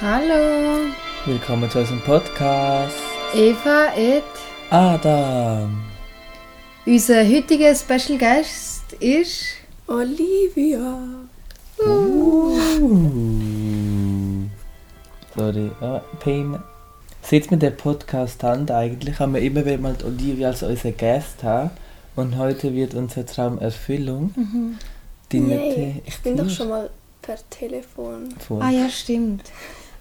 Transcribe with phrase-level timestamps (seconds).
[0.00, 0.92] Hallo,
[1.26, 2.94] Willkommen zu unserem Podcast.
[3.34, 4.22] Eva et.
[4.70, 5.76] Adam.
[6.86, 9.54] Unser heutiger Special Guest ist.
[9.88, 11.00] Olivia.
[11.84, 12.56] Uh.
[15.36, 16.62] Sorry, ah, Pain.
[17.20, 20.96] Seit wir den Podcast haben, eigentlich haben wir immer wieder mal die Olivia als unseren
[20.96, 21.70] Gast haben.
[22.14, 24.32] Und heute wird unser Traum Erfüllung.
[25.32, 25.46] Die Yay.
[25.46, 26.88] nette Ich bin doch schon mal
[27.20, 28.32] per Telefon.
[28.38, 28.62] vor.
[28.62, 29.42] Ah ja, stimmt.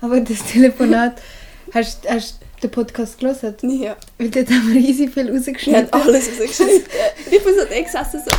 [0.02, 1.22] Aber das Telefonat.
[1.74, 2.18] hast du
[2.64, 3.56] den Podcast gelesen?
[3.82, 3.96] Ja.
[4.18, 5.94] Weil dort haben wir easy viel Wir haben rausgeschnitten.
[5.94, 6.84] alles rausgeschnitten.
[7.32, 8.32] ich bin so da gesessen so.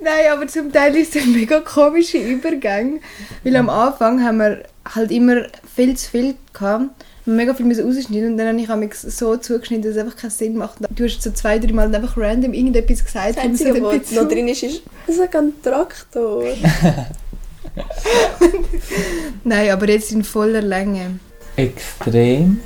[0.00, 3.00] Nein, aber zum Teil ist es ein mega komischer Übergang.
[3.44, 4.62] Weil am Anfang haben wir
[4.94, 6.90] halt immer viel zu viel gehabt.
[7.24, 10.16] Wir haben mega viel müssen rausschneiden und dann habe ich so zugeschnitten, dass es einfach
[10.16, 10.78] keinen Sinn macht.
[10.90, 13.36] Du hast so zwei, drei Mal einfach random irgendetwas gesagt.
[13.36, 16.44] Das und Einzige, was noch drin ist, ist so ein Traktor.
[19.44, 21.18] Nein, aber jetzt in voller Länge.
[21.56, 22.60] Extrem.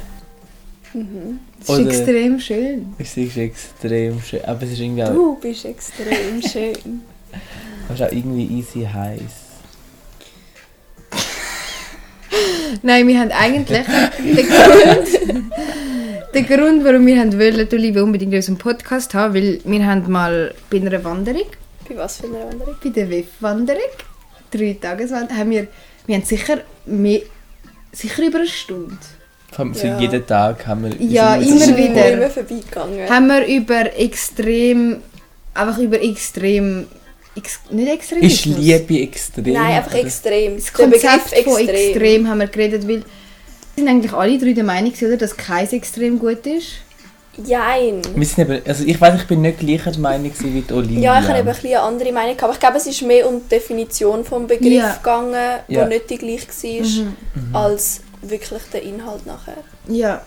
[1.61, 2.95] Es ist Oder- extrem schön.
[2.99, 4.45] Es ist extrem schön.
[4.45, 7.03] Aber es ist irgendwie auch, Du bist extrem schön.
[7.89, 9.21] es ist auch irgendwie easy heiß.
[12.83, 13.85] Nein, wir haben eigentlich
[14.19, 15.45] den Grund,
[16.35, 20.11] den Grund, warum wir haben wollen, du Liebe unbedingt unseren Podcast haben, weil wir haben
[20.11, 21.47] mal bei einer Wanderung,
[21.89, 22.75] Bei was für einer Wanderung?
[22.83, 23.81] bei der WIF-Wanderung,
[24.51, 25.67] drei Tageswanderung, haben wir,
[26.07, 27.21] wir haben sicher mehr,
[27.93, 28.97] sicher über eine Stunde,
[29.51, 29.99] für Ja.
[29.99, 30.95] jeden Tag haben wir...
[31.01, 32.13] Ja, immer wieder.
[32.13, 33.09] immer vorbeigegangen.
[33.09, 34.99] haben wir über extrem,
[35.55, 36.87] einfach über extrem,
[37.35, 38.23] ex, nicht extrem.
[38.23, 39.53] Ist Liebe extrem?
[39.55, 40.57] Nein, einfach extrem.
[40.57, 43.05] Das Konzept von extrem haben wir geredet, weil wir
[43.77, 46.73] sind eigentlich alle drei der Meinung, oder, dass kein extrem gut ist.
[47.45, 48.03] Jein.
[48.15, 51.01] Wir sind eben, also ich weiß, ich bin nicht gleicher Meinung wie die Olivia.
[51.15, 52.37] Ja, ich habe eben ein bisschen eine andere Meinung.
[52.37, 52.43] gehabt.
[52.45, 54.97] Aber ich glaube, es ist mehr um die Definition des Begriffs Ja.
[54.97, 55.87] gegangen, die Ja.
[55.87, 56.47] nicht die gleich
[57.53, 59.59] war, als wirklich der Inhalt nachher.
[59.89, 60.23] Ja.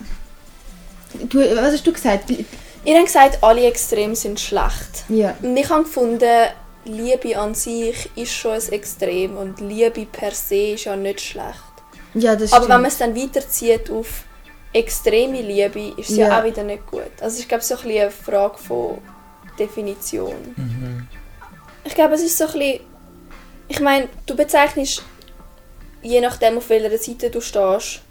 [1.29, 2.29] Du, was hast du gesagt?
[2.29, 5.03] Ihr habt gesagt, alle Extreme sind schlecht.
[5.09, 5.35] Ja.
[5.41, 6.25] Und ich habe gefunden,
[6.85, 11.45] Liebe an sich ist schon ein Extrem und Liebe per se ist ja nicht schlecht.
[12.13, 13.15] Ja, das Aber wenn man stimmt.
[13.15, 14.23] es dann weiterzieht auf
[14.73, 16.27] extreme Liebe, ist ja.
[16.27, 16.39] Ja.
[16.39, 17.11] auch wieder nicht gut.
[17.19, 18.97] Also ich glaube, es ist so ein bisschen eine Frage von
[19.59, 20.35] Definition.
[20.55, 21.07] Mhm.
[21.83, 22.79] Ich glaube, es ist so ein bisschen...
[23.67, 25.03] Ich meine, du bezeichnest,
[26.01, 28.01] je nachdem auf welcher Seite du stehst,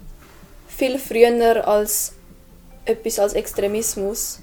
[0.67, 2.13] viel früher als
[2.85, 4.39] etwas als Extremismus,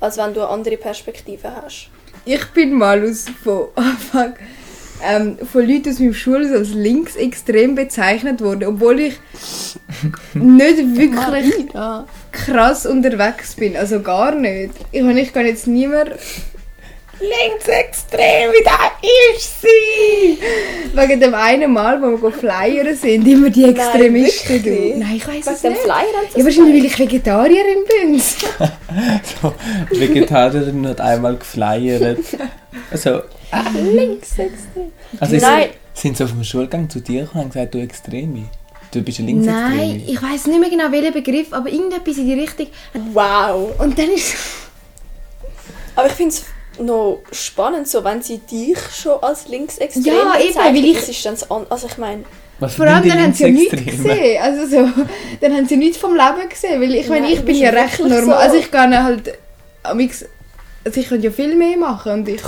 [0.00, 1.88] als wenn du eine andere Perspektive hast.
[2.24, 4.34] Ich bin mal aus, von Anfang
[5.02, 9.20] ähm, von Leuten aus meinem Schulhaus als linksextrem bezeichnet worden, obwohl ich
[10.34, 11.66] nicht wirklich
[12.32, 13.76] krass unterwegs bin.
[13.76, 14.72] Also gar nicht.
[14.92, 16.10] Ich meine, ich kann jetzt niemand
[17.20, 18.92] linksextrem, wie da
[19.36, 20.38] ist sie!
[20.94, 24.62] Wegen dem einen Mal, wo wir flyern sind, immer die Extremisten.
[24.62, 24.70] du.
[24.70, 24.96] wirklich?
[24.96, 25.78] Nein, ich weiß es nicht.
[25.78, 26.04] Flyer
[26.36, 28.20] Ja, wahrscheinlich, weil ich Vegetarierin bin.
[29.42, 29.54] So,
[29.90, 32.18] Vegetarierin hat einmal geflyert.
[32.90, 33.22] Also,
[33.74, 34.92] Linksextrem.
[35.20, 35.68] also Nein.
[35.92, 38.44] sind sie auf dem Schulgang zu dir gekommen und haben gesagt, du Extreme.
[38.92, 39.76] Du bist eine Linksextreme.
[39.76, 42.68] Nein, ich weiß nicht mehr genau welchen Begriff, aber irgendetwas in die Richtung.
[43.12, 43.78] Wow.
[43.78, 44.34] Und dann ist
[45.96, 46.44] Aber ich finde es
[46.78, 51.08] noch spannend, so, wenn sie dich schon als linksextrem Ja, eben, bezeichnen, weil ich- das
[51.08, 52.24] ist dann an- Also ich meine,
[52.58, 54.42] Was vor allem dann haben sie ja nichts gesehen.
[54.42, 54.88] Also so,
[55.40, 57.98] dann haben sie nichts vom Leben gesehen, weil ich meine, ich du bin ja recht
[58.00, 58.24] normal.
[58.24, 59.38] so- Also ich kann halt
[59.82, 62.40] also ich könnte ja viel mehr machen und ich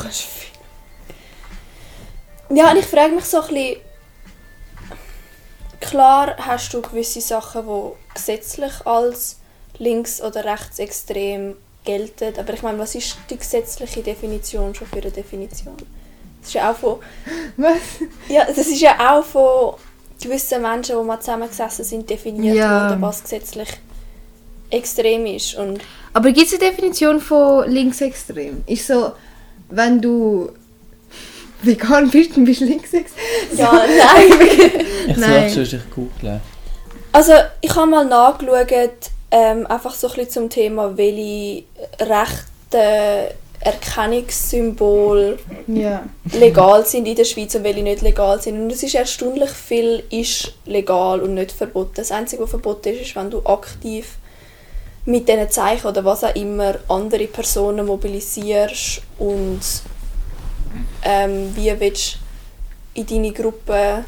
[2.51, 3.77] Ja, und ich frage mich so ein bisschen.
[5.81, 9.39] Klar hast du gewisse Sachen, die gesetzlich als
[9.79, 11.57] links- oder rechtsextrem
[11.89, 15.75] gelten, aber ich meine, was ist die gesetzliche Definition schon für eine Definition?
[16.41, 16.99] Das ist ja auch von,
[17.57, 17.77] was?
[18.29, 19.75] ja, das ist ja auch von
[20.23, 22.89] gewissen Menschen, die mal zusammengesessen sind, definiert Ja.
[22.91, 23.69] worden, was gesetzlich
[24.71, 25.55] extrem ist.
[25.55, 25.81] Und
[26.13, 28.63] Aber gibt es eine Definition von linksextrem?
[28.67, 29.13] Ist so,
[29.71, 30.51] wenn du
[31.63, 33.23] vegan bist, dann bist du linksextrem.
[33.57, 34.33] ja, nein.
[35.09, 35.49] Ich Nein.
[35.49, 36.41] suche schon, ich google.
[37.13, 37.33] Also
[37.63, 41.65] ich habe mal nachgeschaut, ähm, einfach so ein bisschen zum Thema, welche
[42.01, 46.05] rechte Erkennungssymbole Ja.
[46.33, 48.61] legal sind in der Schweiz und welche nicht legal sind.
[48.61, 51.93] Und es ist erstaunlich viel ist legal und nicht verboten.
[51.97, 54.17] Das Einzige, was verboten ist, ist, wenn du aktiv
[55.05, 59.61] mit diesen Zeichen oder was auch immer andere Personen mobilisierst und
[61.03, 62.19] ähm, wie willst
[62.95, 64.05] in deine Gruppe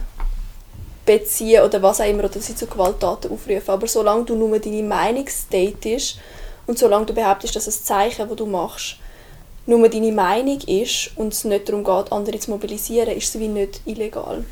[1.10, 3.68] beziehen oder was auch immer oder sie zu Gewalttaten aufrufen.
[3.68, 6.18] Aber solange du nur deine Meinung statest
[6.66, 8.96] und solange du behauptest, dass das Zeichen, das du machst,
[9.66, 13.48] nur deine Meinung ist und es nicht darum geht, andere zu mobilisieren, ist es wie
[13.48, 14.44] nicht illegal.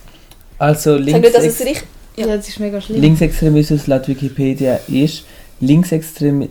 [0.59, 1.89] Also Ich sage nicht, dass es links richtig...
[2.17, 2.37] Ja, Ja.
[2.37, 3.01] das ist mega schlimm.
[3.01, 5.23] Linksextremismus laut Wikipedia ist
[5.61, 6.51] Linksextremi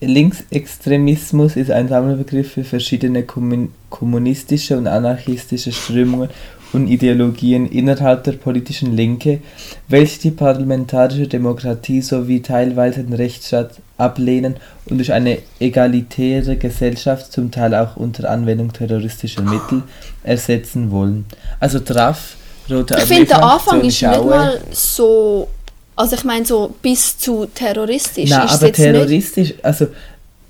[0.00, 6.30] Linksextremismus ist ein Sammelbegriff für verschiedene kommun kommunistische und anarchistische Strömungen
[6.72, 9.40] und Ideologien innerhalb der politischen Linke,
[9.88, 14.56] welche die parlamentarische Demokratie sowie teilweise den Rechtsstaat ablehnen
[14.86, 19.82] und durch eine egalitäre Gesellschaft, zum Teil auch unter Anwendung terroristischer Mittel,
[20.22, 21.24] ersetzen wollen.
[21.58, 22.36] Also TRAF,
[22.70, 25.48] Rote Ich Armee finde, der Anfang ist nicht mal so.
[25.96, 28.30] Also, ich meine, so bis zu terroristisch.
[28.30, 28.92] Nein, ist aber jetzt nicht.
[28.92, 29.88] terroristisch, also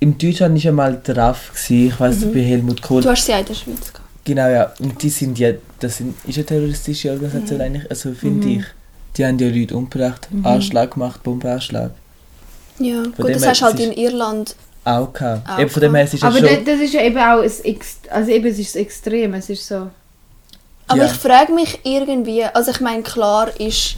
[0.00, 2.32] im Deutschland war ja mal drauf, gewesen, ich weiß Mhm.
[2.34, 3.02] bei Helmut Kohl.
[3.02, 3.92] Du hast sie auch in der Schweiz.
[4.28, 7.14] Genau, ja, und die sind ja, das sind, ist eine terroristische Mhm.
[7.14, 8.64] Organisation eigentlich, also finde ich.
[9.16, 11.92] Die haben ja Leute umgebracht, Anschlag gemacht, Bombenanschlag.
[12.78, 14.54] Ja, Von gut, das her, hast du halt in Irland.
[14.84, 15.48] Auch gehabt.
[15.48, 16.46] Auch Eben von dem her, es ist ja Aber schon...
[16.46, 17.78] das, das ist ja eben auch ein
[18.10, 19.88] also eben, es ist extrem, es ist so.
[20.86, 21.06] Aber Ja.
[21.06, 23.96] ich frage mich irgendwie, also ich meine, klar ist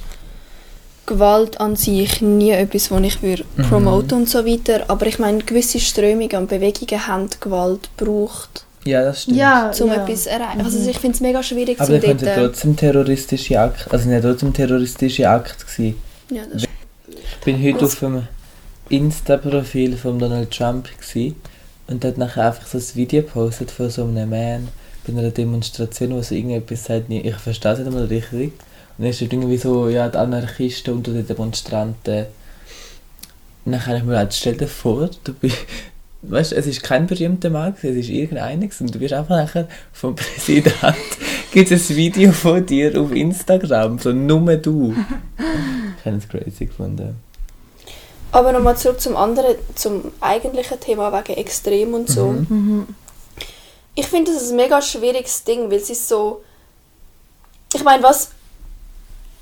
[1.06, 3.62] Gewalt an sich nie etwas, was ich würde Mhm.
[3.68, 9.04] promoten und so weiter, aber ich meine, gewisse Strömungen und Bewegungen haben Gewalt gebraucht, ja,
[9.04, 9.36] das stimmt.
[9.36, 10.02] Ja, um ja.
[10.04, 10.60] etwas zu erreichen.
[10.62, 12.18] Also ich finde es mega schwierig Aber zu dann dort...
[12.18, 15.96] könnte trotzdem terroristische Akt, also nicht trotzdem terroristische Akt gewesen.
[16.30, 18.26] Ja, das Ich bin heute auf dem
[18.88, 21.34] Insta-Profil von Donald Trump gsi
[21.88, 24.68] und hat nachher einfach so ein Video gepostet von so einem Mann
[25.06, 28.52] bei einer Demonstration, wo so irgendetwas sagt, ich verstehe es nicht einmal richtig.
[28.98, 32.26] Und dann ist irgendwie so, ja, die Anarchisten unter den Demonstranten.
[33.64, 35.58] Und dann habe ich mir gedacht, stell dir vor, du bist,
[36.22, 40.14] weißt, es ist kein berühmter Mann, es ist irgendeiner und du bist einfach nachher vom
[40.16, 40.96] Präsident,
[41.52, 44.94] gibt es ein Video von dir auf Instagram, so nur du.
[45.98, 47.16] Ich habe es crazy gefunden.
[48.32, 52.28] Aber nochmal zurück zum anderen, zum eigentlichen Thema wegen Extrem und so.
[52.28, 52.86] Mhm.
[53.94, 56.42] Ich finde, das ist ein mega schwieriges Ding, weil es ist so.
[57.74, 58.30] Ich meine, was.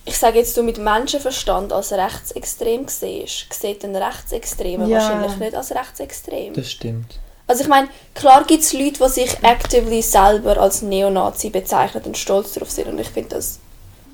[0.09, 4.99] Ich sage jetzt, du mit Menschenverstand als rechtsextrem siehst, sieht ein Rechtsextremer Ja.
[5.01, 6.55] wahrscheinlich nicht als rechtsextrem.
[6.55, 7.19] Das stimmt.
[7.47, 12.17] Also ich meine, klar gibt es Leute, die sich actively selber als Neonazi bezeichnen und
[12.17, 13.59] stolz darauf sind und ich finde das...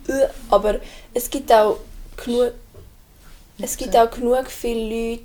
[0.09, 0.81] äh, Aber
[1.15, 1.77] es gibt auch
[2.17, 2.53] genug...
[3.61, 5.23] Es gibt auch genug viele Leute,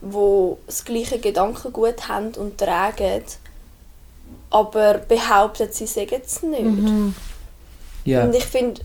[0.00, 3.24] die das gleiche Gedankengut haben und tragen,
[4.50, 6.62] aber behaupten, sie sagen es nicht.
[6.62, 7.16] Mhm.
[8.04, 8.22] Ja.
[8.22, 8.80] Und ich finde...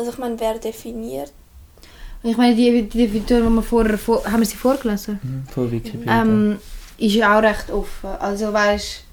[0.00, 1.30] Also ich meine, wer definiert?
[2.22, 5.20] Ich meine, die, die Definition, die wir vorher, vor, haben wir sie vorgelesen?
[5.22, 6.22] Mhm, Von Wikipedia.
[6.22, 6.58] Ähm,
[6.96, 8.08] ist ja auch recht offen.
[8.18, 9.04] Also weißt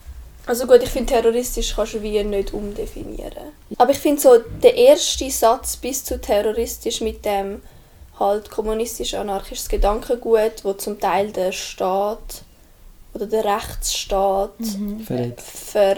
[0.46, 3.52] Also gut, ich finde terroristisch kannst du wie nicht umdefinieren.
[3.78, 7.62] Aber ich finde so der erste Satz bis zu terroristisch mit dem
[8.18, 12.44] halt kommunistisch-anarchisches Gedankengut, wo zum Teil der Staat
[13.14, 14.54] oder der Rechtsstaat
[15.06, 15.46] Verletzt.
[15.46, 15.98] ver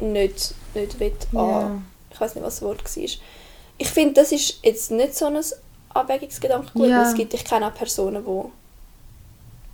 [0.00, 1.80] nicht nicht will Ja.
[2.18, 3.04] Ich weiß nicht, was das Wort war.
[3.80, 5.38] Ich finde, das ist jetzt nicht so ein
[5.94, 6.88] Abwägungsgedankengut.
[6.88, 7.08] Ja.
[7.08, 8.48] Es gibt, ich kenne auch Personen, die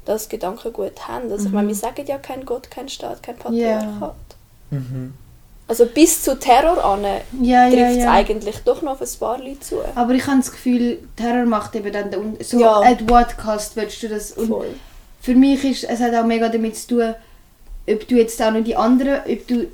[0.05, 1.33] das Gedankengut haben.
[1.33, 4.15] Also ich meine, wir sagen ja kein Gott, kein Staat, kein Patriarchat.
[4.71, 5.15] Mhm.
[5.67, 7.03] Also bis zu Terror an
[7.41, 8.13] Ja, trifft ja, es ja.
[8.13, 9.77] eigentlich doch noch auf ein paar Leute zu.
[9.95, 12.81] Aber ich habe das Gefühl, Terror macht eben dann den so Ja.
[12.83, 14.75] at what cost willst du das und Voll.
[15.23, 17.15] für mich ist es hat auch mega damit zu tun,
[17.89, 19.67] ob du jetzt auch noch die anderen, ob du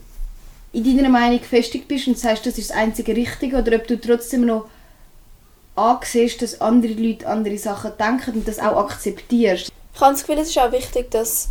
[0.73, 4.01] in deiner Meinung gefestigt bist und sagst, das ist das einzige Richtige oder ob du
[4.01, 4.67] trotzdem noch
[5.75, 9.73] ansiehst, dass andere Leute andere Sachen denken und das auch akzeptierst.
[9.95, 11.49] Ich habe das Gefühl, es ist auch wichtig, dass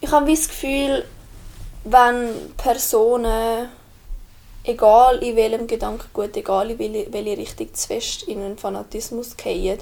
[0.00, 1.04] ich habe das Gefühl,
[1.84, 3.68] wenn Personen,
[4.64, 9.78] egal in welchem Gedankengut, egal in welche, Richtung zu fest in einen Fanatismus fallen,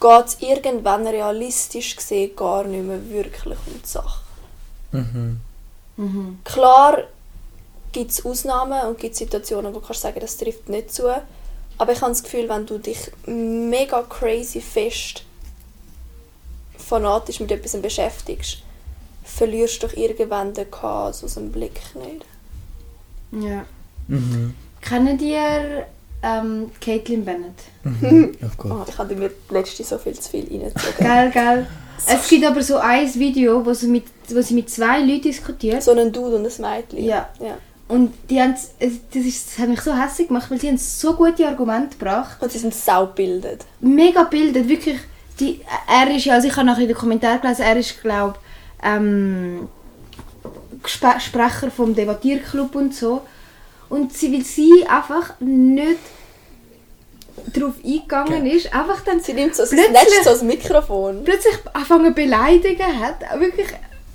[0.00, 4.22] geht es irgendwann realistisch gesehen gar nicht mehr wirklich um die Sache.
[4.92, 5.40] Mhm.
[6.44, 7.04] Klar
[7.92, 11.04] gibt es Ausnahmen und gibt Situationen, wo du kannst sagen, das trifft nicht zu.
[11.78, 15.24] Aber ich habe das Gefühl, wenn du dich mega crazy fest
[16.76, 18.58] fanatisch mit etwas beschäftigst,
[19.24, 22.24] verlierst du doch irgendwann den Chaos aus dem Blick nicht.
[23.32, 23.64] Ja.
[24.08, 24.54] Mhm.
[24.80, 25.86] Kennen ihr
[26.22, 27.54] ähm, Caitlin Bennett?
[28.42, 28.72] Oh Gott.
[28.72, 30.94] Oh, ich habe mir letztens so viel zu viel reingezogen.
[30.98, 31.66] Geil, geil.
[32.06, 35.82] Es gibt aber so ein Video, wo sie mit, wo sie mit zwei Leuten diskutiert.
[35.82, 37.04] so einen Dude und ein Mädchen.
[37.04, 37.28] Ja.
[37.40, 37.58] ja.
[37.88, 41.14] Und die haben, das, ist, das hat mich so hässlich gemacht, weil sie haben so
[41.14, 42.42] gute Argumente gebracht.
[42.42, 43.64] Und sie sind saubildet.
[43.80, 44.98] Mega bildet, wirklich.
[45.38, 48.36] Die, er ist ja, also ich habe nachher in den Kommentaren gelesen, er ist, glaube
[48.82, 49.68] ähm,
[50.84, 53.22] Sprecher vom Debattierclub und so.
[53.88, 55.98] Und sie, weil sie einfach nicht
[57.52, 61.22] darauf eingegangen ist, einfach dann Sie nimmt so das Plötzlich- so das Mikrofon.
[61.24, 63.66] plötzlich anfangen zu beleidigen hat, wirklich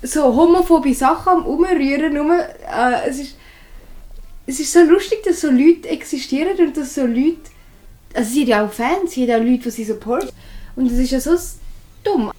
[0.02, 3.36] so homophobe Sachen am umrühren, nur, äh, es ist
[4.44, 7.36] es ist so lustig, dass so Leute existieren und dass so Leute,
[8.12, 10.30] also sie haben ja auch Fans, sie haben auch Leute, die sie supporten.
[10.74, 11.36] Und das ist ja so
[12.02, 12.32] dumm.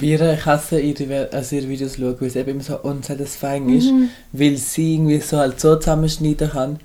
[0.00, 3.90] Ihr, ich hasse ihre, also ihre Videos schauen, weil es eben immer so unsatisfying ist,
[4.32, 6.80] weil sie irgendwie so halt so zusammenschneiden kann,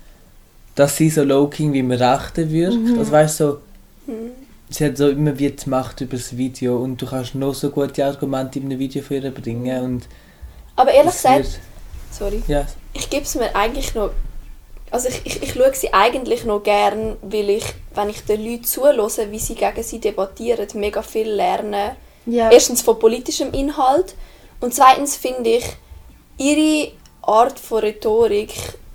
[0.74, 2.74] dass sie so low-king wie man achten wird.
[2.98, 3.58] Also weißt du, so,
[4.70, 7.70] sie hat so immer wie die Macht über das Video und du kannst noch so
[7.70, 10.08] gute Argumente in einem Video für ihr bringen und
[10.76, 11.60] Aber ehrlich es gesagt,
[12.10, 14.10] sorry, ja, ich gebe es mir eigentlich noch.
[14.90, 17.64] Also ich, ich, ich schaue sie eigentlich noch gern, weil ich,
[17.94, 21.96] wenn ich den Leuten zuhöre, wie sie gegen sie debattieren, mega viel lerne.
[22.26, 22.50] Ja.
[22.50, 24.14] Erstens von politischem Inhalt
[24.60, 25.64] und zweitens finde ich
[26.38, 28.52] ihre Art von Rhetorik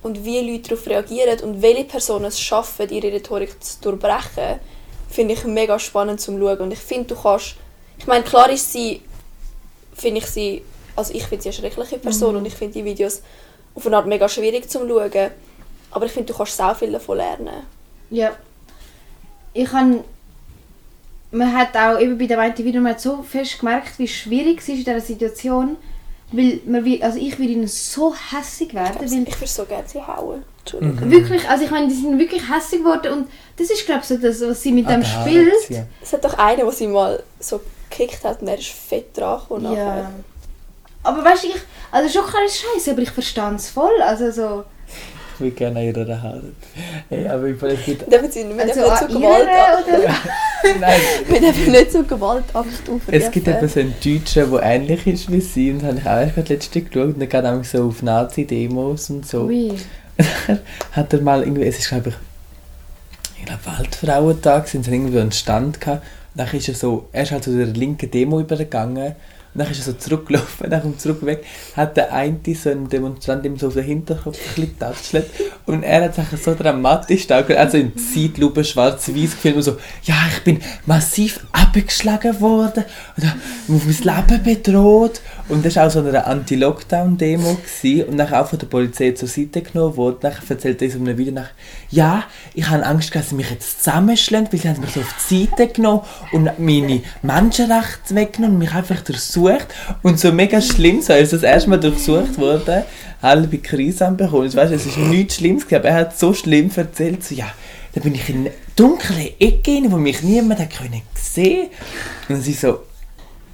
[0.08, 4.60] und wie Leute darauf reagieren und welche Personen es schaffen, ihre Rhetorik zu durchbrechen,
[5.10, 6.60] finde ich mega spannend zum Schauen.
[6.60, 7.56] Und ich finde, du kannst...
[8.00, 9.02] Ich meine, klar ist sie...
[9.94, 10.64] Finde ich sie...
[10.96, 13.22] Also ich finde sie eine schreckliche Person und ich finde die Videos
[13.76, 15.32] auf eine Art mega schwierig zum Schauen.
[15.92, 17.64] Aber ich finde, du kannst sehr viel davon lernen.
[18.10, 18.36] Ja.
[19.54, 20.04] Ich habe.
[21.32, 24.60] Man hat auch eben bei dem einen Video man hat so fest gemerkt, wie schwierig
[24.60, 25.78] es ist in dieser Situation.
[26.32, 29.64] Weil man will, also ich würde ihnen so hässig werden, Ich, weil ich würde so
[29.66, 30.44] gerne sie hauen.
[30.60, 31.10] Entschuldigung.
[31.10, 34.18] wirklich, also ich meine, die sind wirklich hässig geworden und das ist glaube ich so
[34.18, 35.58] das, was sie mit an dem spielt.
[35.62, 35.88] ziehen.
[36.02, 39.40] Es hat doch einen, der sie mal so gekickt hat und er ist fett dran
[39.40, 39.70] gekommen Ja.
[39.86, 40.12] nachher.
[41.04, 41.56] Aber weißt du, ich,
[41.92, 44.02] also schon klar ist scheiße, aber ich verstehe es voll.
[44.02, 44.64] Also so,
[45.38, 46.42] Ich will gerne an ihrer Haare.
[47.10, 48.12] Hey, aber ich es gibt...
[48.12, 49.48] Dürfen sie wir also nicht zu Gewalt?
[50.80, 53.14] Nein, wir dürfen nicht zu Gewaltakt aufrufen.
[53.14, 56.08] Es gibt eben so einen Deutschen, der ähnlich ist wie sie, und das habe ich
[56.08, 59.44] auch erst gerade letztens geschaut, und der geht nämlich so auf Nazi-Demos und so.
[59.44, 59.74] Ui.
[60.94, 62.16] hat er mal irgendwie, es ist glaube ich,
[63.40, 66.02] ich glaube Weltfrauentag, sind sie irgendwie einen Stand gehabt,
[66.34, 69.16] und dann ist er so, er ist halt zu der linken Demo übergegangen,
[69.58, 71.18] und dann ist er so zurückgelaufen, dann kommt zurück
[71.76, 75.26] hat der eine so einen Demonstrant ihm so auf den Hinterkopf getatschelt,
[75.66, 80.16] und er hat sich so dramatisch dargestellt, also in Zeitlupe schwarz-weiß gefilmt und so, ja,
[80.32, 82.86] ich bin massiv abgeschlagen worden,
[83.18, 83.36] oder
[83.68, 87.58] auf mein Leben bedroht, und das war auch so eine Anti-Lockdown-Demo
[88.08, 90.18] und dann auch von der Polizei zur Seite genommen worden.
[90.22, 91.50] Dann erzählt er in einem Video nach,
[91.90, 92.24] ja,
[92.54, 95.46] ich habe Angst, dass sie mich jetzt zusammenschlagen, weil sie haben mich so auf die
[95.46, 96.02] Seite genommen
[96.34, 99.68] und meine Menschenrechte weggenommen und mich einfach durchsucht.
[100.04, 102.86] Und so mega schlimm, so als das erste Mal durchsucht wurde,
[103.22, 104.54] halbe Krise bekommen.
[104.54, 107.48] Weißt, es ist nichts Schlimmes, aber er hat so schlimm erzählt, so, ja,
[107.94, 111.70] da bin ich in eine dunkle Ecke, wo mich niemand hat können sehen.
[112.30, 112.82] Und sie so,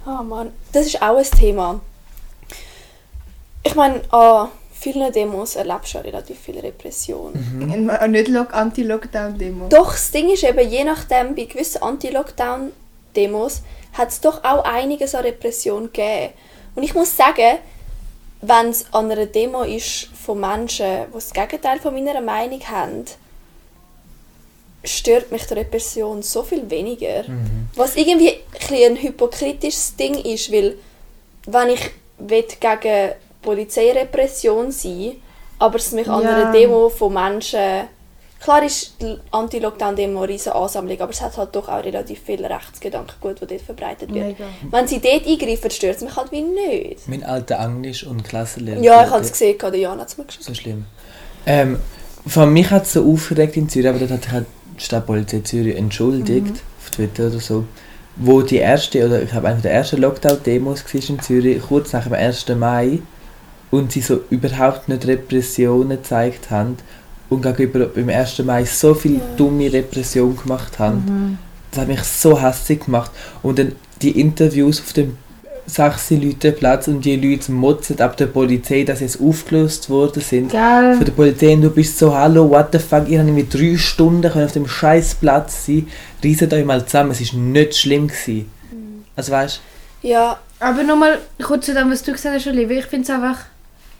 [0.06, 1.80] Ah Mann, das ist auch ein Thema.
[3.62, 7.32] Ich meine, an vielen Demos erlebst du ja relativ viel Repression.
[7.32, 7.88] Mhm.
[7.90, 9.68] Ein nicht Lock- Anti-Lockdown-Demo.
[9.68, 13.62] Doch, das Ding ist eben, je nachdem, bei gewissen Anti-Lockdown-Demos
[13.94, 16.34] hat es doch auch einiges an Repression gegeben.
[16.74, 17.58] Und ich muss sagen,
[18.42, 23.04] wenn es an einer Demo ist von Menschen, die das Gegenteil von meiner Meinung haben,
[24.84, 27.24] stört mich die Repression so viel weniger.
[27.74, 28.30] Was irgendwie
[28.70, 30.76] ein, ein hypokritisches Ding ist, weil
[31.46, 33.12] wenn ich will gegen
[33.42, 35.12] Polizeirepression sein
[35.58, 36.36] aber es mich an Ja.
[36.36, 37.88] einer Demo von Menschen...
[38.40, 42.44] Klar ist die Anti-Lockdown-Demo eine riesige Ansammlung, aber es hat halt doch auch relativ viel
[42.44, 44.26] Rechtsgedankengut, das dort verbreitet wird.
[44.38, 44.44] Mega.
[44.70, 47.08] Wenn sie dort eingreifen, stört es mich halt wie nicht.
[47.08, 48.80] mein alter Englisch- und Klassenlehrer.
[48.82, 50.44] Ja, ich habe es gesehen, der Jan hat es mir geschrieben.
[50.44, 50.84] So schlimm.
[51.46, 51.78] Ähm,
[52.26, 55.76] von mich hat es so aufgeregt in Zürich, aber dort hat halt die Stadtpolizei Zürich
[55.76, 57.64] entschuldigt, auf Twitter oder so,
[58.16, 62.04] wo die erste, oder ich habe eine der ersten Lockdown-Demos war in Zürich, kurz nach
[62.04, 62.48] dem 1.
[62.56, 63.00] Mai,
[63.70, 66.76] und sie so überhaupt nicht Repressionen gezeigt haben
[67.28, 68.38] und gegenüber beim 1.
[68.40, 71.38] Mai so viel dumme Repression gemacht haben.
[71.70, 73.10] Das hat mich so hässlich gemacht.
[73.42, 75.16] Und dann die Interviews auf dem
[75.66, 80.22] sechs Leute Platz und die Leute motzen ab der Polizei, dass sie jetzt aufgelöst worden
[80.22, 80.50] sind.
[80.50, 80.94] Gell?
[80.96, 83.76] Von der Polizei und du bist so, hallo, what the fuck, ihr habt irgendwie drei
[83.78, 85.88] Stunden können auf dem scheiß Platz sein.
[86.22, 88.08] Reiset euch mal zusammen, es war nicht schlimm.
[88.08, 88.50] Gewesen.
[89.16, 89.60] Also weißt
[90.02, 92.78] Ja, Aber nochmal kurz zu dem, was du gesagt hast, Olivia.
[92.78, 93.40] Ich finde es einfach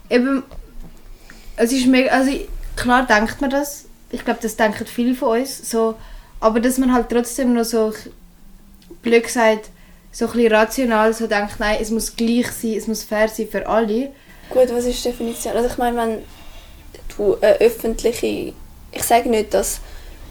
[0.08, 0.42] eben.
[1.56, 2.10] Es ist mega.
[2.10, 2.32] Also,
[2.76, 3.84] klar denkt man das.
[4.10, 5.70] Ich glaube, das denken viele von uns.
[5.70, 5.96] So,
[6.40, 7.92] aber dass man halt trotzdem noch so,
[9.02, 9.70] blöd gesagt,
[10.14, 13.48] so ein bisschen rational so denkt, nein, es muss gleich sein, es muss fair sein
[13.48, 14.12] für alle.
[14.48, 15.56] Gut, was ist die Definition?
[15.56, 16.18] Also ich meine, wenn
[17.16, 18.52] du eine öffentliche...
[18.92, 19.80] Ich sage nicht, dass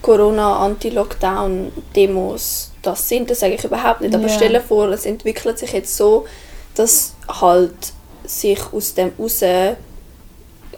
[0.00, 4.14] Corona-Anti-Lockdown-Demos das sind, das sage ich überhaupt nicht.
[4.14, 4.32] Aber Ja.
[4.34, 6.26] stell dir vor, es entwickelt sich jetzt so,
[6.74, 7.74] dass halt
[8.24, 9.40] sich aus dem raus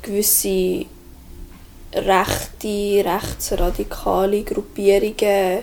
[0.03, 0.85] gewisse
[1.95, 5.63] rechte, rechtsradikale Gruppierungen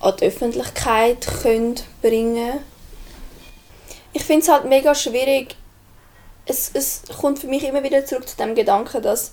[0.00, 2.60] an die Öffentlichkeit können bringen
[4.12, 5.56] Ich finde es halt mega schwierig,
[6.46, 9.32] es, es kommt für mich immer wieder zurück zu dem Gedanken, dass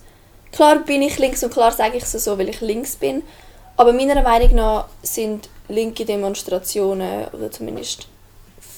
[0.54, 3.24] Klar bin ich links und klar sage ich es so, weil ich links bin.
[3.76, 8.08] Aber meiner Meinung nach sind linke Demonstrationen, oder zumindest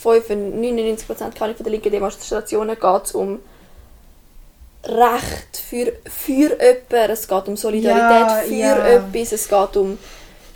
[0.03, 3.39] 99% von der linken Demonstrationen geht es um
[4.85, 8.85] Recht für, für jemanden, es geht um Solidarität Ja, für ja.
[8.85, 9.97] etwas, es geht um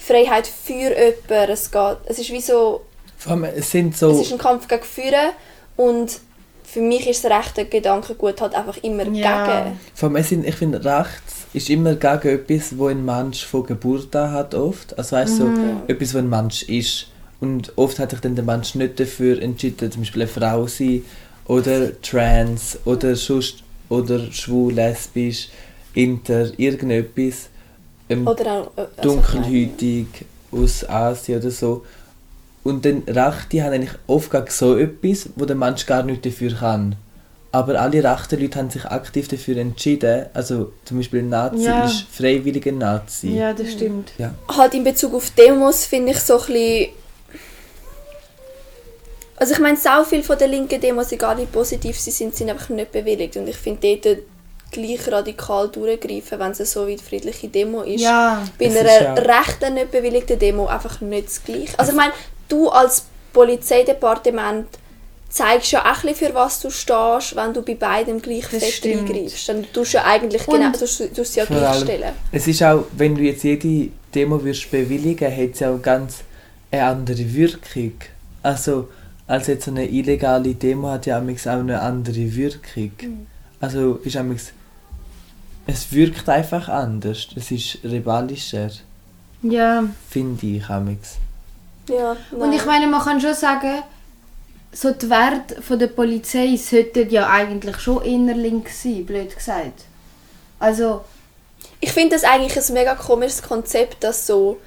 [0.09, 2.81] Freiheit für jemanden, es geht, es ist wie so,
[3.17, 4.19] Vor allem, es sind es so...
[4.21, 5.31] ist ein Kampf gegen Führen
[5.77, 6.19] und
[6.63, 9.63] für mich ist das rechte Gedankengut halt einfach immer Ja.
[9.63, 9.79] gegen.
[9.95, 13.65] Vor allem, es sind, ich finde, rechts ist immer gegen etwas, wo ein Mensch von
[13.65, 14.97] Geburt an hat oft.
[14.97, 15.55] Also weißt du, Mhm.
[15.55, 17.07] so, etwas, wo ein Mensch ist.
[17.39, 21.03] Und oft hat sich dann der Mensch nicht dafür entschieden, zum Beispiel eine Frau sein
[21.47, 25.49] oder trans oder sonst, oder schwul, lesbisch,
[25.95, 27.49] inter, irgendetwas.
[28.09, 30.07] Ähm, Oder auch, äh, also dunkelhäutig
[30.51, 31.85] aus Asien oder so.
[32.63, 36.53] Und dann Rechte haben eigentlich oft gegen so etwas, wo der Mensch gar nichts dafür
[36.53, 36.95] kann.
[37.51, 40.25] Aber alle rechten Leute haben sich aktiv dafür entschieden.
[40.33, 41.85] Also zum Beispiel ein Nazi Ja.
[41.85, 43.29] ist freiwillig ein Nazi.
[43.29, 44.11] Ja, das stimmt.
[44.17, 44.33] Ja.
[44.55, 46.89] halt in Bezug auf Demos finde ich so ein bisschen...
[49.37, 52.49] Also ich meine, so viele von den linken Demos, egal wie positiv sie sind, sind
[52.49, 53.37] einfach nicht bewilligt.
[53.37, 54.17] Und ich finde dort
[54.71, 58.01] gleich radikal durchgreifen, wenn es so wie die friedliche Demo ist.
[58.01, 58.43] Ja.
[58.57, 61.77] Bei einer ist ja- rechten, nicht bewilligten Demo einfach nicht das Gleiche.
[61.77, 62.13] Also ich meine,
[62.47, 64.67] du als Polizeidepartement
[65.29, 68.73] zeigst ja auch ein für was du stehst, wenn du bei beidem gleich Das fest
[68.77, 69.09] stimmt.
[69.09, 69.47] eingreifst.
[69.49, 72.13] Dann tust du ja eigentlich Und- genau, tust, tust du ja gleichstellen.
[72.31, 76.17] Es ist auch, wenn du jetzt jede Demo würdest bewilligen, hat es ja auch ganz
[76.71, 77.93] eine andere Wirkung.
[78.41, 78.89] Also,
[79.27, 82.91] als jetzt so eine illegale Demo hat ja amigs auch eine andere Wirkung.
[83.01, 83.27] Mhm.
[83.61, 84.51] Also ist amigs,
[85.69, 87.27] es wirkt einfach anders.
[87.35, 88.69] Es ist rebellischer,
[89.41, 89.83] Ja.
[90.09, 91.15] finde ich amigs.
[91.87, 92.53] Ja, Und nein.
[92.53, 93.83] ich meine, man kann schon sagen,
[94.71, 99.85] so die Werte von der Polizei sollten ja eigentlich schon eher links sein, blöd gesagt.
[100.59, 101.01] Also,
[101.81, 104.57] Ich finde das eigentlich ein mega komisches Konzept, dass so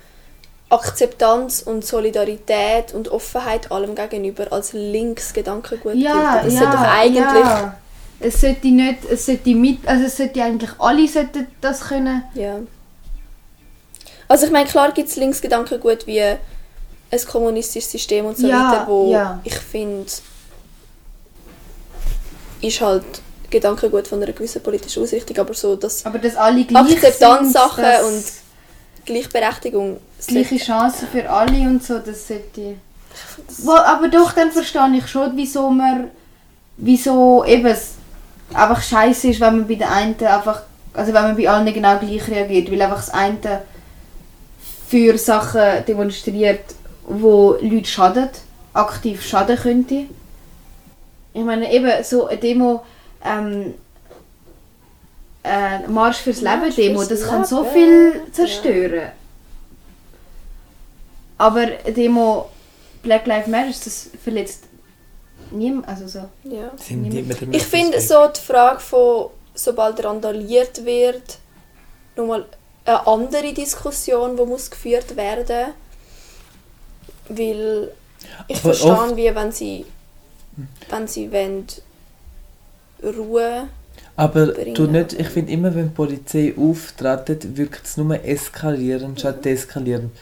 [0.70, 6.46] Akzeptanz und Solidarität und Offenheit allem gegenüber als links Gedankengut ja, gilt.
[6.46, 7.44] Das ja, sollte doch eigentlich...
[7.44, 7.78] ja.
[8.22, 12.22] Es sollte nicht, es sollte mit, also es sollte eigentlich alle sollten das können.
[12.34, 12.60] Ja.
[14.28, 16.38] Also ich meine, klar gibt es Linksgedankengut wie ein
[17.28, 19.40] kommunistisches System und so Ja, weiter, wo ja.
[19.44, 20.06] ich finde,
[22.62, 23.04] ist halt
[23.50, 27.92] Gedankengut von einer gewissen politischen Ausrichtung, aber so, dass Aber dass alle gleich Akzeptanzsachen sind,
[27.92, 32.76] dass und Gleichberechtigung gleiche Chancen für alle und so, das sollte...
[33.58, 36.10] Wo, aber doch, dann verstehe ich schon, wieso man,
[36.78, 37.76] wieso eben
[38.54, 40.62] einfach scheiße ist, wenn man bei den einen einfach,
[40.94, 43.62] also wenn man bei allen genau gleich reagiert, weil einfach das eine
[44.88, 48.28] für Sachen demonstriert, wo Leute schaden,
[48.74, 50.06] aktiv schaden könnte.
[51.34, 52.84] Ich meine eben so eine Demo,
[53.24, 53.74] ähm,
[55.44, 59.12] äh, Marsch fürs Leben Demo, das kann so viel zerstören.
[61.38, 62.50] Aber eine Demo
[63.02, 64.64] Black Lives Matter, das verletzt
[65.52, 66.18] niemand, also so.
[66.44, 66.70] Ja.
[66.76, 71.38] Sind die mit dem Ich finde so die Frage von, sobald randaliert wird,
[72.16, 72.44] nochmal
[72.84, 75.72] eine andere Diskussion, die muss geführt werden
[77.28, 77.92] Weil
[78.48, 79.84] ich Aber verstehe, oft- wie wenn sie,
[80.90, 81.66] wenn sie wollen,
[83.02, 83.68] Ruhe
[84.16, 84.74] Aber bringen.
[84.74, 90.12] du nicht, ich finde immer, wenn die Polizei auftritt, wirkt es nur eskalierend statt deeskalierend.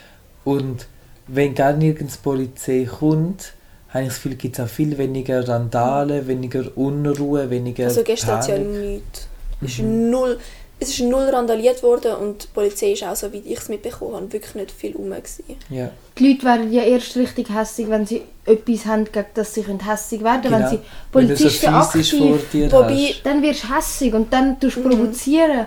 [0.45, 0.87] Und
[1.27, 3.53] wenn gar nirgends Polizei kommt,
[3.93, 8.31] habe ich das Gefühl, gibt es auch viel weniger Randale, weniger Unruhe, weniger Also gestern
[8.37, 9.27] hat es ja nichts.
[9.63, 10.11] Es ist Mhm.
[10.11, 10.39] null,
[10.79, 14.15] es ist null randaliert worden und die Polizei ist auch, so wie ich es mitbekommen
[14.15, 15.11] habe, wirklich nicht viel rum.
[15.11, 15.45] Gewesen.
[15.69, 15.91] Ja.
[16.19, 20.23] Die Leute werden ja erst richtig hässig, wenn sie etwas haben, gegen das sie hässig
[20.25, 20.55] werden können.
[20.55, 20.71] Genau.
[20.71, 20.79] Wenn sie
[21.13, 23.21] Wenn du so Polizisten physisch vor aktiv, dir Wobei- hast.
[23.27, 24.89] dann wirst du hässig und dann tust du Mhm.
[24.91, 25.67] provozieren.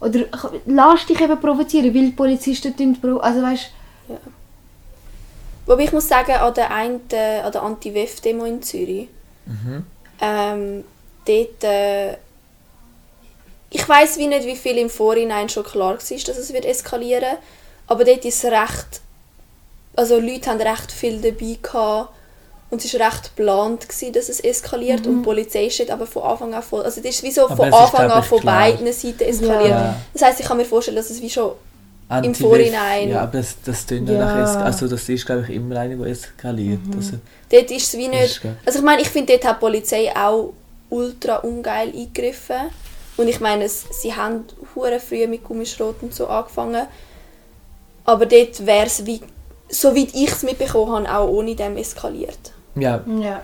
[0.00, 0.20] Oder
[0.66, 3.66] lass dich eben provozieren, weil die Polizisten tun provo Also weißt
[5.70, 9.06] Wobei ich muss sagen, an der einen, an der Anti-WEF-Demo in Zürich,
[9.46, 9.86] Mhm.
[10.20, 10.84] ähm,
[11.24, 12.16] dort, äh,
[13.70, 17.36] ich weiß wie nicht, wie viel im Vorhinein schon klar war, dass es wird eskalieren
[17.86, 19.00] aber dort ist es recht,
[19.96, 22.10] also Leute haben recht viel dabei gehabt
[22.70, 26.22] und es war recht geplant, gewesen, dass es eskaliert und die Polizei steht aber von
[26.24, 28.22] Anfang an voll, also das ist wie so Aber von es ist, Anfang glaub an
[28.24, 28.58] von klar.
[28.60, 29.70] beiden Seiten eskaliert.
[29.70, 29.96] Ja.
[30.14, 31.52] Das heisst, ich kann mir vorstellen, dass es wie schon
[32.10, 33.08] Anti-Wef- Vorhinein.
[33.10, 34.18] Ja, aber das, das tönt Ja.
[34.18, 36.80] nach es Also das ist, glaube ich, immer eine, die eskaliert.
[36.96, 37.18] Also,
[37.50, 38.40] Dort ist es wie nicht.
[38.66, 40.52] Also ich meine, ich finde, dort hat die Polizei auch
[40.90, 42.56] ultra ungeil eingegriffen.
[43.16, 44.44] Und ich meine, es, sie haben
[44.74, 46.86] hure früh mit Gummischrot und so angefangen.
[48.04, 49.20] Aber dort wäre es, wie,
[49.68, 52.38] soweit ich es mitbekommen habe, auch ohne dem eskaliert.
[52.76, 53.04] ja?
[53.20, 53.42] Ja.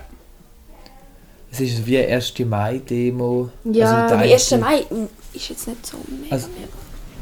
[1.51, 2.33] es ist wie eine 1.
[2.45, 3.49] Mai-Demo.
[3.65, 4.53] Ja, also Der 1.
[4.53, 6.33] eine- Mai mm, ist jetzt nicht so mega.
[6.35, 6.67] Also- mega.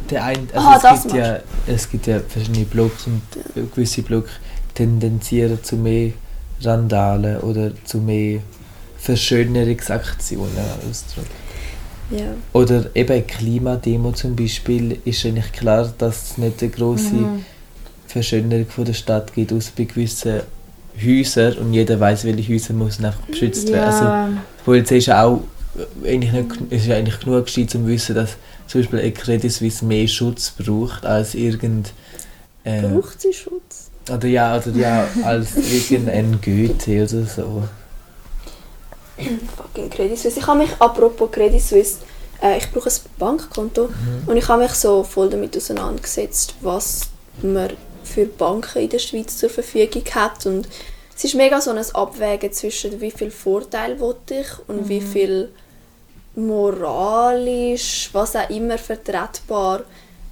[0.09, 3.21] Der ein, also Ah, es, gibt ja, es gibt ja verschiedene Blocks und
[3.73, 4.31] gewisse Blocks
[4.75, 6.11] tendenzieren zu mehr
[6.61, 8.39] Randalen oder zu mehr
[8.97, 10.55] Verschönerungsaktionen.
[12.11, 12.25] Ja.
[12.53, 17.45] Oder eben Klimademo zum Beispiel ist eigentlich klar, dass es nicht eine große Mhm.
[18.07, 20.41] Verschönerung von der Stadt gibt, aus bei gewissen
[21.03, 23.83] Häusern und jeder weiß, welche Häuser müssen einfach beschützt werden.
[23.85, 24.29] Also, Ja,
[24.65, 25.41] wo jetzt ist ja auch
[26.05, 28.37] eigentlich nicht, ist ja eigentlich genug gewesen, um zu wissen, dass
[28.67, 31.93] zum Beispiel eine Credit Suisse mehr Schutz braucht als irgend
[32.63, 33.91] äh, Braucht sie Schutz?
[34.11, 37.63] oder ja oder ja als irgendein Goethe oder so.
[39.57, 40.39] Fucking Credit Suisse.
[40.39, 41.99] Ich habe mich, apropos Credit Suisse,
[42.41, 43.89] äh, ich brauche ein Bankkonto
[44.25, 47.01] und ich habe mich so voll damit auseinandergesetzt, was
[47.41, 47.71] man
[48.03, 50.67] für Banken in der Schweiz zur Verfügung hat und
[51.15, 55.49] es ist mega so ein Abwägen zwischen wie viel Vorteil will ich und wie viel
[56.35, 59.81] moralisch, was auch immer vertretbar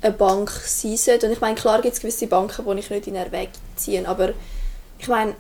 [0.01, 1.27] eine Bank sein sollte.
[1.27, 4.33] Und ich meine, klar gibt es gewisse Banken, die ich nicht in Erwägung ziehe, aber
[4.99, 5.35] ich meine,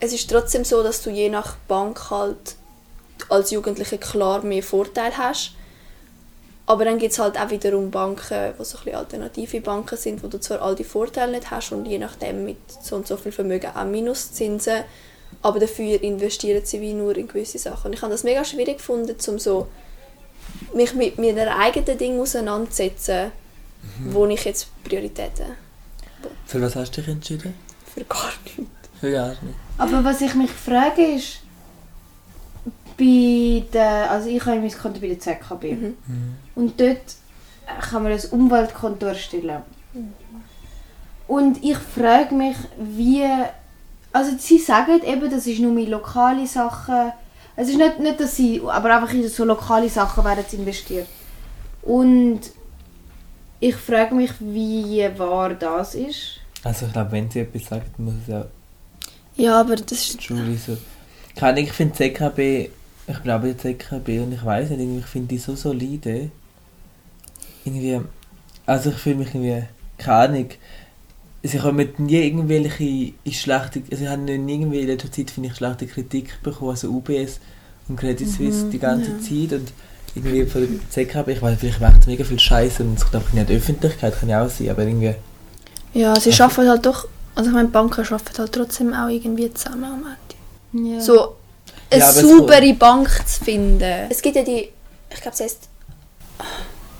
[0.00, 2.56] es ist trotzdem so, dass du je nach Bank halt
[3.28, 5.52] als Jugendliche klar mehr Vorteil hast.
[6.66, 10.28] Aber dann gibt es halt auch wiederum Banken, die so ein alternative Banken sind, wo
[10.28, 13.32] du zwar all die Vorteile nicht hast und je nachdem mit so und so viel
[13.32, 14.84] Vermögen auch Minuszinsen,
[15.42, 17.88] aber dafür investieren sie wie nur in gewisse Sachen.
[17.88, 19.66] Und ich habe das mega schwierig gefunden, um so
[20.74, 23.32] mich mit meinen eigenen Dingen auseinanderzusetzen,
[24.10, 25.46] wo ich jetzt Prioritäten
[26.46, 27.54] Für was hast du dich entschieden?
[27.94, 28.62] für gar nichts.
[29.00, 29.38] Für gar nicht.
[29.78, 31.40] Aber was ich mich frage ist,
[32.96, 35.96] bei der, also ich habe mein Konto bei der ZKB Mhm.
[36.54, 37.00] und dort
[37.80, 39.62] kann man ein Umweltkonto erstellen.
[41.26, 43.24] Und ich frage mich, wie,
[44.12, 47.12] also sie sagen eben, das ist nur mit lokale Sachen,
[47.56, 51.06] es ist nicht, nicht dass sie, aber einfach in so lokale Sachen werden sie investiert.
[51.82, 52.40] Und
[53.60, 56.40] ich frage mich, wie wahr das ist.
[56.64, 58.46] Also ich glaube, wenn sie etwas sagt, muss es ja
[59.36, 60.28] Ja, aber das ist...
[60.28, 60.76] die so.
[61.36, 62.70] Keine ich finde ZKB,
[63.06, 66.30] ich bin auch bei der ZKB und ich weiß nicht, ich finde die so solide.
[67.64, 68.00] Irgendwie,
[68.66, 69.64] also ich fühle mich irgendwie,
[69.98, 70.48] keine Ahnung,
[71.42, 75.56] sie haben nie irgendwelche schlechte, also ich habe nie irgendwie in letzter Zeit, finde ich,
[75.56, 77.40] schlechte Kritik bekommen, also UBS
[77.88, 79.72] und Credit Suisse die ganze Zeit und
[80.14, 83.32] irgendwie von der ZKB, ich weiß, vielleicht macht es mega viel Scheiße und es kommt
[83.32, 85.14] nicht in die Öffentlichkeit, kann ja auch sein, aber irgendwie,
[85.94, 87.08] Ja, sie arbeiten halt doch...
[87.34, 90.04] Also ich meine, Banken arbeiten halt trotzdem auch irgendwie zusammen am
[90.72, 90.94] Ende.
[90.94, 91.00] Ja.
[91.00, 91.36] So
[91.90, 94.06] eine Ja, es saubere Bank zu finden.
[94.10, 94.68] Es gibt ja die...
[95.10, 95.68] Ich glaube, sie heißt...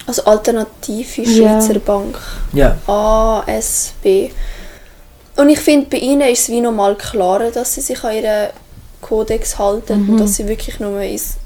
[0.06, 1.60] Also Alternative Ja.
[1.60, 2.18] Schweizer Bank.
[2.52, 4.30] ja, ASB.
[5.36, 8.50] Und ich finde, bei ihnen ist es wie nochmal klarer, dass sie sich an ihren
[9.00, 11.36] Kodex halten und dass sie wirklich nur ins,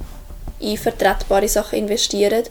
[0.59, 2.43] in vertretbare Sachen investieren.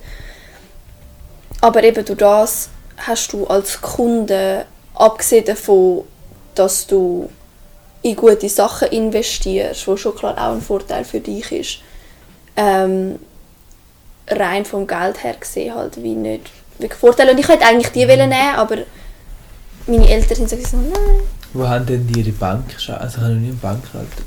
[1.62, 6.04] Aber eben durch das hast du als Kunde, abgesehen davon,
[6.54, 7.30] dass du
[8.02, 11.80] in gute Sachen investierst, was schon klar auch ein Vorteil für dich ist,
[12.56, 13.20] ähm,
[14.28, 17.32] rein vom Geld her gesehen halt wie nicht wirklich Vorteile.
[17.32, 18.78] Und ich hätte eigentlich die wollen nehmen, aber
[19.88, 21.00] meine Eltern sind so gesagt, nein.
[21.54, 22.64] wo haben denn die ihre Bank?
[22.76, 24.24] Also ich habe noch nie eine Bank gehalten.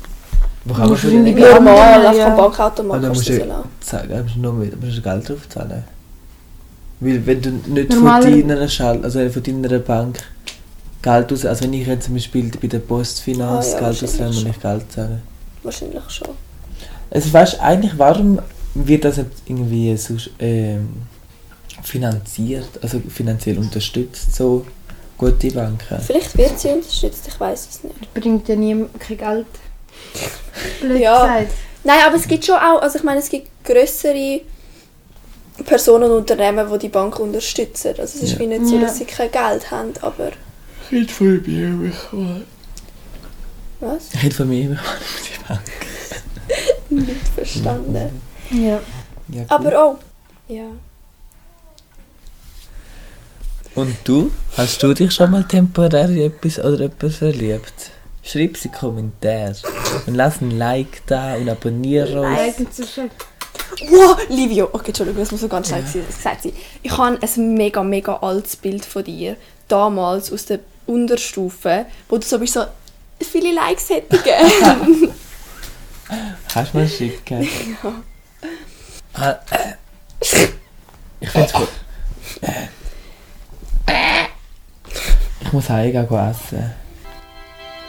[0.65, 2.27] Wo kann man Musst schon du eine nicht- Normal, ja.
[2.27, 3.69] am Bankautomat dann kannst du das lassen.
[3.81, 5.83] zahlen, musst du noch mit, musst du Geld drauf zahlen.
[7.01, 10.19] Weil wenn du nicht Normaler- von deiner Schall, also von deiner Bank
[11.01, 14.27] Geld aus, also wenn ich jetzt zum Beispiel bei der Postfinanz Ah, ja, Geld auslehne,
[14.33, 15.21] muss ich Geld zahlen.
[15.63, 16.29] Wahrscheinlich schon.
[17.09, 18.39] Also weißt du eigentlich, warum
[18.75, 20.89] wird das nicht irgendwie so ähm,
[21.83, 24.65] finanziert, also finanziell unterstützt, so
[25.17, 25.99] gute Banken?
[26.01, 28.13] Vielleicht wird sie unterstützt, ich weiß es nicht.
[28.13, 29.45] bringt ja nie kein Geld.
[30.81, 31.21] Blöd Ja.
[31.37, 31.53] gesagt.
[31.83, 34.41] Nein, aber es gibt schon auch, also ich meine, es gibt größere
[35.65, 37.89] Personen und Unternehmen, die die Bank unterstützen.
[37.97, 38.39] Also es ist Ja.
[38.39, 40.31] wie nicht so, dass sie kein Geld haben, aber
[40.91, 42.43] Ich hätte von mir bekommen.
[43.79, 44.13] was?
[44.13, 45.61] Ich hätte von mir bekommen, die Bank.
[46.89, 48.21] Nicht verstanden.
[48.51, 48.79] Ja.
[49.27, 49.51] Ja, gut.
[49.51, 49.97] Aber oh,
[50.47, 50.65] ja.
[53.75, 54.31] Und du?
[54.57, 57.91] Hast du dich schon mal temporär in etwas oder etwas verliebt?
[58.23, 59.55] Schreib es in die Kommentare.
[60.05, 62.39] Und lass ein Like da und abonniere uns.
[62.39, 63.09] Eigentlich so schön.
[63.89, 64.69] Wow, Livio!
[64.73, 66.01] Okay, Entschuldigung, das muss so ganz schnell ja.
[66.01, 66.53] gesagt sein.
[66.81, 72.25] Ich habe ein mega, mega altes Bild von dir, damals aus der Unterstufe, wo du
[72.25, 72.65] so bist, so
[73.21, 75.13] viele Likes hätte gegeben.
[76.51, 77.47] Kannst du mal schicken?
[77.83, 77.93] Ja.
[79.19, 79.73] Ah, äh.
[81.19, 81.67] Ich find's gut.
[82.41, 82.67] Äh.
[85.41, 86.73] Ich muss heimgehen gehen essen.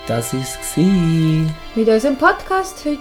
[0.08, 0.58] Das war's.
[0.74, 1.54] gewesen.
[1.74, 2.98] Mit unserem Podcast heute.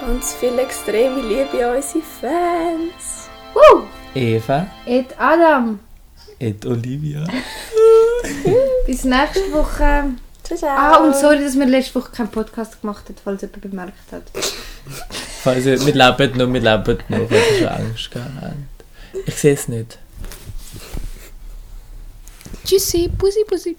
[0.00, 3.28] Ganz viel extreme Liebe an unsere Fans.
[3.54, 3.82] Woo!
[4.14, 5.80] Eva, Et Adam.
[6.38, 7.24] et Olivia.
[8.86, 10.04] Bis nächste Woche.
[10.42, 10.70] Ciao, ciao.
[10.76, 14.24] Ah, und sorry, dass wir letzte Woche keinen Podcast gemacht haben, falls jemand bemerkt hat.
[15.42, 19.26] Falls ihr, wir leben noch, wir leben noch, weil ihr schon Angst gehabt habt.
[19.26, 19.98] Ich sehe es nicht.
[22.64, 23.76] Tschüssi, Pussy, Pussy.